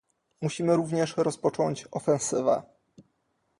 [0.41, 2.63] Musimy również rozpocząć ofensywę